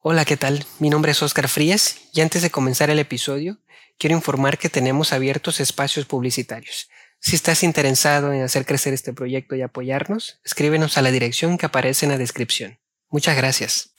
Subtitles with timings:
[0.00, 0.64] Hola, ¿qué tal?
[0.78, 3.58] Mi nombre es Oscar Frías y antes de comenzar el episodio,
[3.98, 6.88] quiero informar que tenemos abiertos espacios publicitarios.
[7.18, 11.66] Si estás interesado en hacer crecer este proyecto y apoyarnos, escríbenos a la dirección que
[11.66, 12.78] aparece en la descripción.
[13.08, 13.96] Muchas gracias.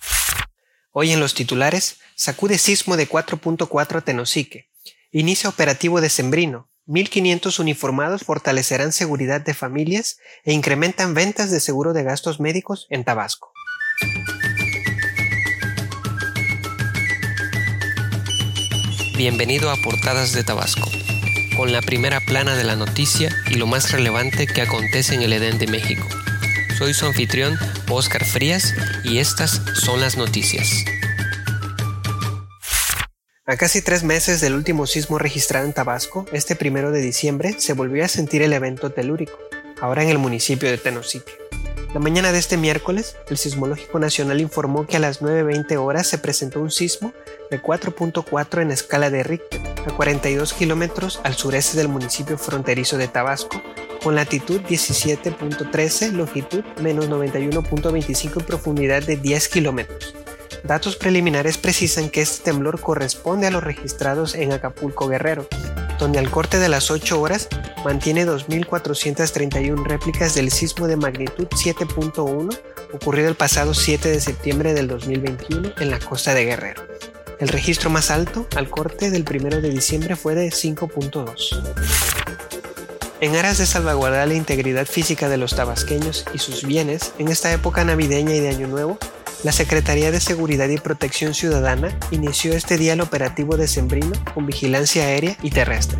[0.91, 4.69] Hoy en los titulares, sacude sismo de 4.4 Tenosique.
[5.11, 6.71] Inicia operativo de Sembrino.
[6.87, 13.03] 1.500 uniformados fortalecerán seguridad de familias e incrementan ventas de seguro de gastos médicos en
[13.03, 13.51] Tabasco.
[19.19, 20.89] Bienvenido a Portadas de Tabasco,
[21.57, 25.33] con la primera plana de la noticia y lo más relevante que acontece en el
[25.33, 26.07] Edén de México.
[26.77, 27.59] Soy su anfitrión,
[27.89, 28.73] Oscar Frías,
[29.03, 30.85] y estas son las noticias.
[33.45, 37.73] A casi tres meses del último sismo registrado en Tabasco, este primero de diciembre se
[37.73, 39.37] volvió a sentir el evento telúrico,
[39.81, 41.33] ahora en el municipio de Tenosique.
[41.93, 46.19] La mañana de este miércoles, el Sismológico Nacional informó que a las 9.20 horas se
[46.19, 47.11] presentó un sismo
[47.49, 53.07] de 4.4 en escala de Richter, a 42 kilómetros al sureste del municipio fronterizo de
[53.07, 53.61] Tabasco,
[54.03, 60.15] con latitud 17.13, longitud menos 91.25 y profundidad de 10 kilómetros.
[60.63, 65.47] Datos preliminares precisan que este temblor corresponde a los registrados en Acapulco Guerrero,
[65.97, 67.47] donde al corte de las 8 horas
[67.83, 72.57] mantiene 2.431 réplicas del sismo de magnitud 7.1
[72.93, 76.88] ocurrido el pasado 7 de septiembre del 2021 en la costa de Guerrero.
[77.39, 81.63] El registro más alto al corte del 1 de diciembre fue de 5.2.
[83.21, 87.53] En aras de salvaguardar la integridad física de los tabasqueños y sus bienes en esta
[87.53, 88.97] época navideña y de Año Nuevo,
[89.43, 94.45] la Secretaría de Seguridad y Protección Ciudadana inició este día el operativo de Sembrino con
[94.45, 95.97] vigilancia aérea y terrestre.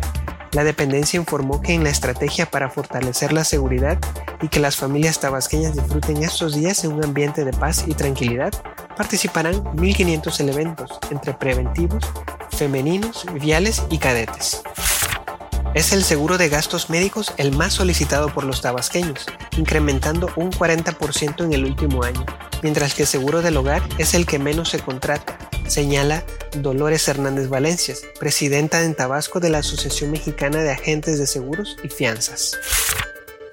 [0.52, 3.98] La dependencia informó que en la estrategia para fortalecer la seguridad
[4.42, 8.52] y que las familias tabasqueñas disfruten estos días en un ambiente de paz y tranquilidad,
[9.00, 12.04] participarán 1.500 elementos entre preventivos,
[12.50, 14.60] femeninos, viales y cadetes.
[15.72, 19.24] Es el seguro de gastos médicos el más solicitado por los tabasqueños,
[19.56, 22.26] incrementando un 40% en el último año,
[22.62, 26.22] mientras que el seguro del hogar es el que menos se contrata, señala
[26.58, 31.88] Dolores Hernández Valencias, presidenta en Tabasco de la Asociación Mexicana de Agentes de Seguros y
[31.88, 32.52] Fianzas.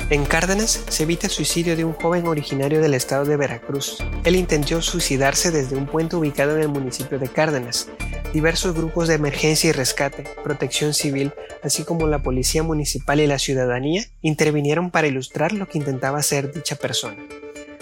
[0.09, 3.97] En Cárdenas se evita el suicidio de un joven originario del estado de Veracruz.
[4.23, 7.90] Él intentó suicidarse desde un puente ubicado en el municipio de Cárdenas.
[8.31, 13.38] Diversos grupos de emergencia y rescate, protección civil, así como la policía municipal y la
[13.38, 17.18] ciudadanía intervinieron para ilustrar lo que intentaba hacer dicha persona.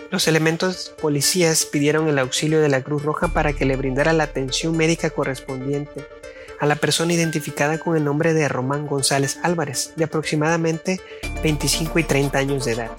[0.09, 4.23] Los elementos policías pidieron el auxilio de la Cruz Roja para que le brindara la
[4.23, 6.03] atención médica correspondiente
[6.59, 11.01] a la persona identificada con el nombre de Román González Álvarez, de aproximadamente
[11.43, 12.91] 25 y 30 años de edad.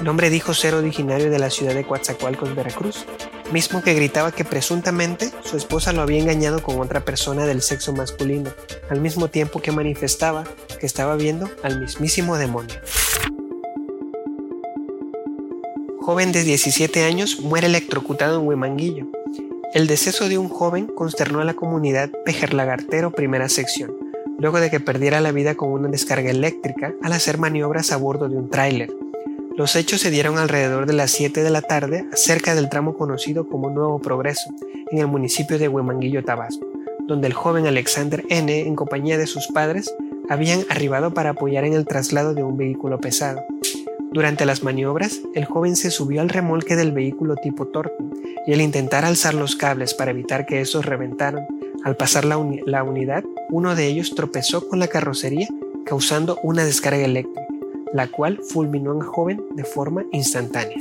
[0.00, 3.06] El hombre dijo ser originario de la ciudad de Coatzacoalcos, Veracruz,
[3.52, 7.92] mismo que gritaba que presuntamente su esposa lo había engañado con otra persona del sexo
[7.92, 8.50] masculino,
[8.90, 10.44] al mismo tiempo que manifestaba
[10.80, 12.74] que estaba viendo al mismísimo demonio.
[16.00, 19.06] Joven de 17 años muere electrocutado en Huemanguillo.
[19.72, 23.90] El deceso de un joven consternó a la comunidad Pejerlagartero Primera Sección,
[24.38, 28.28] luego de que perdiera la vida con una descarga eléctrica al hacer maniobras a bordo
[28.28, 28.90] de un tráiler.
[29.56, 33.48] Los hechos se dieron alrededor de las 7 de la tarde cerca del tramo conocido
[33.48, 34.50] como Nuevo Progreso,
[34.90, 36.66] en el municipio de Huemanguillo, Tabasco,
[37.06, 39.90] donde el joven Alexander N., en compañía de sus padres,
[40.28, 43.42] habían arribado para apoyar en el traslado de un vehículo pesado.
[44.12, 48.12] Durante las maniobras, el joven se subió al remolque del vehículo tipo Thornton
[48.46, 51.46] y al intentar alzar los cables para evitar que estos reventaran,
[51.82, 55.48] al pasar la, unidad, uno de ellos tropezó con la carrocería
[55.86, 57.46] causando una descarga eléctrica,
[57.94, 60.76] la cual fulminó al joven de forma instantánea.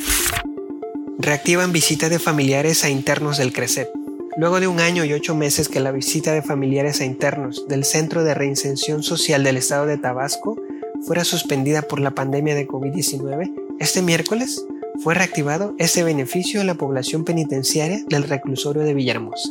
[1.18, 3.90] Reactivan visita de familiares a internos del CRECET.
[4.36, 7.86] Luego de un año y ocho meses que la visita de familiares a internos del
[7.86, 10.58] Centro de Reinserción Social del Estado de Tabasco
[11.06, 14.66] fuera suspendida por la pandemia de COVID-19, este miércoles
[15.04, 19.50] fue reactivado ese beneficio a la población penitenciaria del reclusorio de Villahermosa.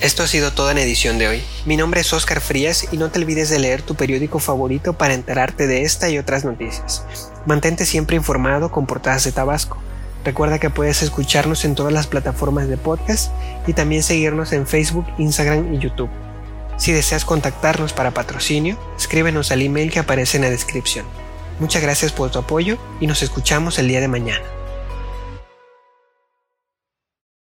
[0.00, 1.42] Esto ha sido toda en edición de hoy.
[1.64, 5.14] Mi nombre es Oscar Frías y no te olvides de leer tu periódico favorito para
[5.14, 7.04] enterarte de esta y otras noticias.
[7.46, 9.78] Mantente siempre informado con portadas de Tabasco.
[10.26, 13.30] Recuerda que puedes escucharnos en todas las plataformas de podcast
[13.68, 16.10] y también seguirnos en Facebook, Instagram y YouTube.
[16.78, 21.06] Si deseas contactarnos para patrocinio, escríbenos al email que aparece en la descripción.
[21.60, 24.55] Muchas gracias por tu apoyo y nos escuchamos el día de mañana.